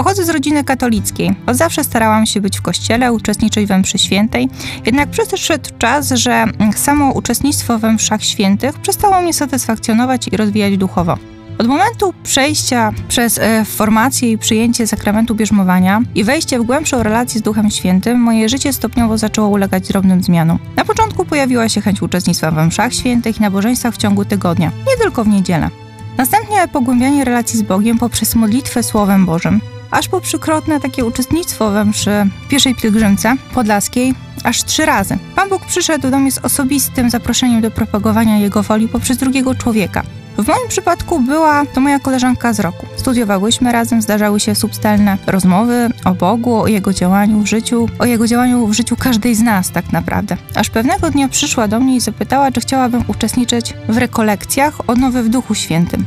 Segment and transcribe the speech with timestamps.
[0.00, 1.34] Pochodzę z rodziny katolickiej.
[1.46, 4.48] Od zawsze starałam się być w kościele, uczestniczyć we mszy świętej.
[4.86, 6.44] Jednak przyszedł czas, że
[6.76, 11.18] samo uczestnictwo we mszach świętych przestało mnie satysfakcjonować i rozwijać duchowo.
[11.58, 17.40] Od momentu przejścia przez e, formację i przyjęcie sakramentu bierzmowania i wejście w głębszą relację
[17.40, 20.58] z Duchem Świętym, moje życie stopniowo zaczęło ulegać drobnym zmianom.
[20.76, 24.96] Na początku pojawiła się chęć uczestnictwa we mszach świętych i nabożeństwach w ciągu tygodnia, nie
[25.02, 25.70] tylko w niedzielę.
[26.16, 31.84] Następnie pogłębianie relacji z Bogiem poprzez modlitwę Słowem Bożym, aż po przykrotne takie uczestnictwo we
[31.84, 35.18] mszy pierwszej pielgrzymce podlaskiej aż trzy razy.
[35.36, 40.02] Pan Bóg przyszedł do mnie z osobistym zaproszeniem do propagowania Jego woli poprzez drugiego człowieka.
[40.38, 42.86] W moim przypadku była to moja koleżanka z roku.
[42.96, 48.26] Studiowałyśmy razem, zdarzały się substelne rozmowy o Bogu, o Jego działaniu w życiu, o Jego
[48.26, 50.36] działaniu w życiu każdej z nas tak naprawdę.
[50.54, 55.28] Aż pewnego dnia przyszła do mnie i zapytała, czy chciałabym uczestniczyć w rekolekcjach odnowy w
[55.28, 56.04] Duchu Świętym.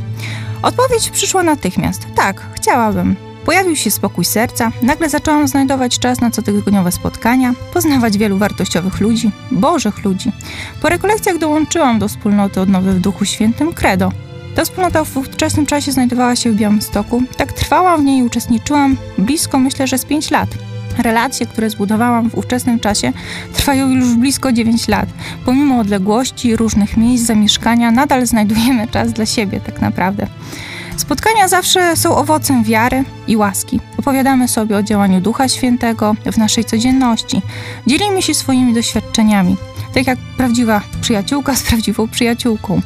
[0.62, 2.08] Odpowiedź przyszła natychmiast.
[2.16, 3.33] Tak, chciałabym.
[3.46, 9.32] Pojawił się spokój serca, nagle zaczęłam znajdować czas na cotygodniowe spotkania, poznawać wielu wartościowych ludzi,
[9.52, 10.32] bożych ludzi.
[10.82, 14.12] Po rekolekcjach dołączyłam do wspólnoty odnowy w Duchu Świętym Credo.
[14.56, 17.24] Ta wspólnota w ówczesnym czasie znajdowała się w Białymstoku.
[17.38, 20.50] Tak trwałam w niej i uczestniczyłam blisko, myślę, że z 5 lat.
[20.98, 23.14] Relacje, które zbudowałam w ówczesnym czasie,
[23.54, 25.10] trwają już blisko 9 lat.
[25.46, 30.28] Pomimo odległości, różnych miejsc zamieszkania, nadal znajdujemy czas dla siebie, tak naprawdę.
[30.98, 33.80] Spotkania zawsze są owocem wiary i łaski.
[34.00, 37.42] Opowiadamy sobie o działaniu Ducha Świętego w naszej codzienności.
[37.88, 39.58] Dzielimy się swoimi doświadczeniami,
[39.94, 42.82] tak jak prawdziwa przyjaciółka z prawdziwą przyjaciółką.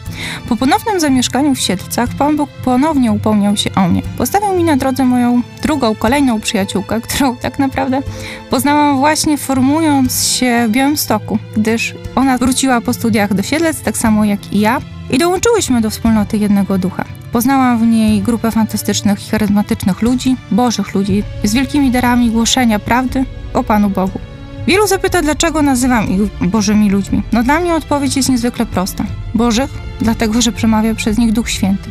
[0.50, 4.02] Po ponownym zamieszkaniu w Siedlcach Pan Bóg ponownie upomniał się o mnie.
[4.18, 8.02] Postawił mi na drodze moją drugą, kolejną przyjaciółkę, którą tak naprawdę
[8.50, 14.26] poznałam właśnie formując się w Białymstoku, gdyż ona wróciła po studiach do Siedlec, tak samo
[14.26, 17.17] jak i ja, i dołączyłyśmy do wspólnoty jednego ducha.
[17.38, 23.26] Poznałam w niej grupę fantastycznych i charyzmatycznych ludzi, bożych ludzi, z wielkimi darami głoszenia prawdy
[23.54, 24.20] o Panu Bogu.
[24.68, 27.24] Wielu zapyta, dlaczego nazywam ich Bożymi ludźmi.
[27.32, 29.04] No dla mnie odpowiedź jest niezwykle prosta.
[29.34, 29.70] Bożych,
[30.02, 31.90] dlatego że przemawia przez nich Duch Święty.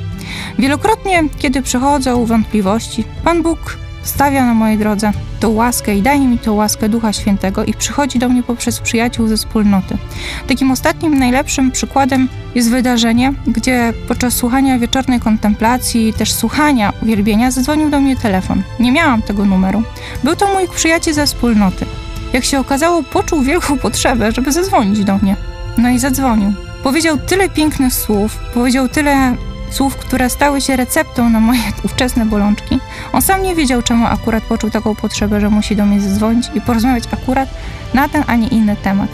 [0.59, 3.76] Wielokrotnie, kiedy przychodzą wątpliwości, Pan Bóg
[4.06, 8.19] stawia na mojej drodze tą łaskę i daje mi tą łaskę Ducha Świętego i przychodzi
[8.19, 9.99] do mnie poprzez przyjaciół ze wspólnoty.
[10.47, 17.91] Takim ostatnim, najlepszym przykładem jest wydarzenie, gdzie podczas słuchania wieczornej kontemplacji, też słuchania uwielbienia, zadzwonił
[17.91, 18.62] do mnie telefon.
[18.81, 19.83] Nie miałam tego numeru.
[20.25, 21.87] Był to mój przyjaciel ze wspólnoty.
[22.33, 25.37] Jak się okazało, poczuł wielką potrzebę, żeby zadzwonić do mnie.
[25.78, 26.53] No i zadzwonił.
[26.83, 29.37] Powiedział tyle pięknych słów, powiedział tyle
[29.71, 32.81] słów, które stały się receptą na moje ówczesne bolączki.
[33.12, 36.60] On sam nie wiedział, czemu akurat poczuł taką potrzebę, że musi do mnie zadzwonić i
[36.60, 37.49] porozmawiać akurat
[37.94, 39.09] na ten, a nie inny temat.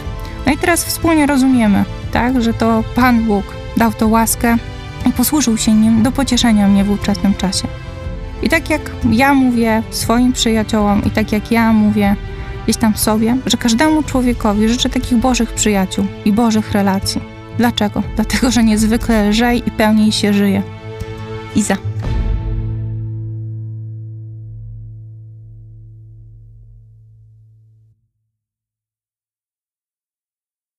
[0.45, 3.45] No i teraz wspólnie rozumiemy, tak, że to Pan Bóg
[3.77, 4.57] dał to łaskę
[5.05, 7.67] i posłużył się nim do pocieszenia mnie w ówczesnym czasie.
[8.41, 12.15] I tak jak ja mówię swoim przyjaciołom i tak jak ja mówię
[12.63, 17.32] gdzieś tam sobie, że każdemu człowiekowi życzę takich bożych przyjaciół i bożych relacji.
[17.57, 18.03] Dlaczego?
[18.15, 20.63] Dlatego, że niezwykle lżej i pełniej się żyje.
[21.55, 21.77] Iza.